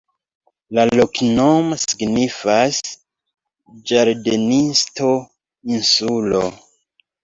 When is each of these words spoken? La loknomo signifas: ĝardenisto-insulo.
La 0.77 0.85
loknomo 0.99 1.77
signifas: 1.83 2.81
ĝardenisto-insulo. 3.93 6.47